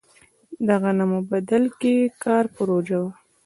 [0.67, 1.93] د غنمو بدل کې
[2.23, 3.11] کار پروژه وه.